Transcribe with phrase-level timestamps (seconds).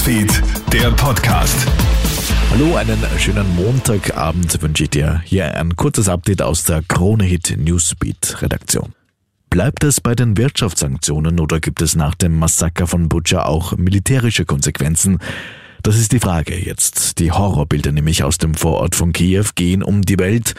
[0.00, 1.66] Newsfeed, der Podcast.
[2.50, 5.20] Hallo, einen schönen Montagabend wünsche ich dir.
[5.26, 8.94] Hier ein kurzes Update aus der Krone Hit Newsbeat Redaktion.
[9.50, 14.46] Bleibt es bei den Wirtschaftssanktionen oder gibt es nach dem Massaker von Butcher auch militärische
[14.46, 15.18] Konsequenzen?
[15.82, 17.18] Das ist die Frage jetzt.
[17.18, 20.54] Die Horrorbilder nämlich aus dem Vorort von Kiew gehen um die Welt.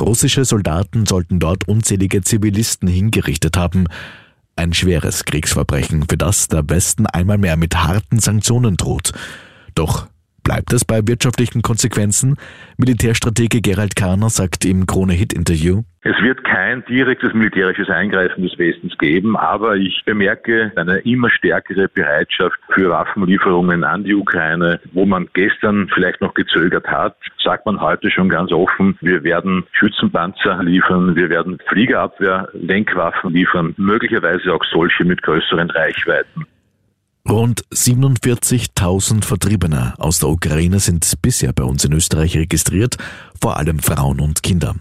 [0.00, 3.88] Russische Soldaten sollten dort unzählige Zivilisten hingerichtet haben.
[4.56, 9.12] Ein schweres Kriegsverbrechen, für das der Westen einmal mehr mit harten Sanktionen droht.
[9.74, 10.08] Doch
[10.46, 12.36] Bleibt es bei wirtschaftlichen Konsequenzen?
[12.76, 15.82] Militärstratege Gerald Kahner sagt im Krone-Hit-Interview.
[16.02, 21.88] Es wird kein direktes militärisches Eingreifen des Westens geben, aber ich bemerke eine immer stärkere
[21.88, 24.78] Bereitschaft für Waffenlieferungen an die Ukraine.
[24.92, 29.64] Wo man gestern vielleicht noch gezögert hat, sagt man heute schon ganz offen, wir werden
[29.72, 36.46] Schützenpanzer liefern, wir werden Fliegerabwehr, Lenkwaffen liefern, möglicherweise auch solche mit größeren Reichweiten.
[37.28, 42.98] Rund 47.000 Vertriebene aus der Ukraine sind bisher bei uns in Österreich registriert,
[43.40, 44.76] vor allem Frauen und Kinder.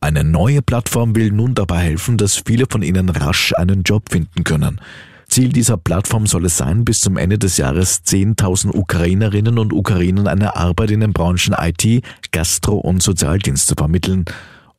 [0.00, 4.44] Eine neue Plattform will nun dabei helfen, dass viele von ihnen rasch einen Job finden
[4.44, 4.80] können.
[5.28, 10.28] Ziel dieser Plattform soll es sein, bis zum Ende des Jahres 10.000 Ukrainerinnen und Ukrainern
[10.28, 14.24] eine Arbeit in den Branchen IT, Gastro und Sozialdienst zu vermitteln.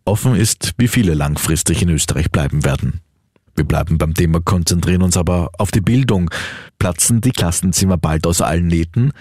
[0.05, 3.02] Offen ist, wie viele langfristig in Österreich bleiben werden.
[3.59, 6.31] Wir bleiben beim Thema, konzentrieren uns aber auf die Bildung.
[6.79, 9.11] Platzen die Klassenzimmer bald aus allen Nähten?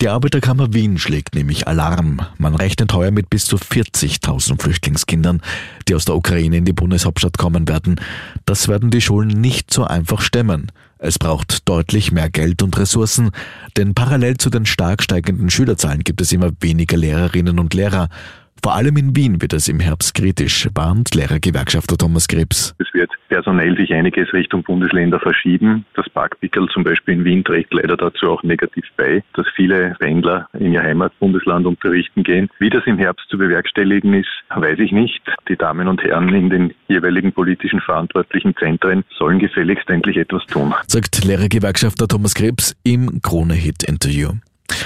[0.00, 2.20] Die Arbeiterkammer Wien schlägt nämlich Alarm.
[2.38, 5.42] Man rechnet heuer mit bis zu 40.000 Flüchtlingskindern,
[5.88, 8.00] die aus der Ukraine in die Bundeshauptstadt kommen werden.
[8.46, 10.70] Das werden die Schulen nicht so einfach stemmen.
[10.98, 13.32] Es braucht deutlich mehr Geld und Ressourcen,
[13.76, 18.08] denn parallel zu den stark steigenden Schülerzahlen gibt es immer weniger Lehrerinnen und Lehrer.
[18.62, 22.74] Vor allem in Wien wird es im Herbst kritisch, warnt Lehrergewerkschafter Thomas Krebs.
[22.78, 25.86] Es wird personell sich einiges Richtung Bundesländer verschieben.
[25.94, 30.46] Das Parkpickel zum Beispiel in Wien trägt leider dazu auch negativ bei, dass viele Wendler
[30.52, 32.50] in ihr Heimatbundesland unterrichten gehen.
[32.58, 35.22] Wie das im Herbst zu bewerkstelligen ist, weiß ich nicht.
[35.48, 40.74] Die Damen und Herren in den jeweiligen politischen verantwortlichen Zentren sollen gefälligst endlich etwas tun.
[40.86, 44.32] Sagt Lehrergewerkschafter Thomas Krebs im Krone-Hit-Interview.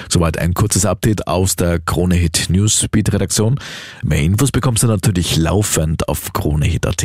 [0.08, 3.58] Soweit ein kurzes Update aus der Krone Hit Newsbeat Redaktion.
[4.02, 7.04] Mehr Infos bekommst du natürlich laufend auf kronehit.at.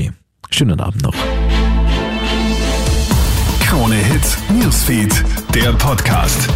[0.49, 1.15] Schönen Abend noch.
[3.61, 5.23] Krone Hit Newsfeed,
[5.53, 6.47] der Podcast.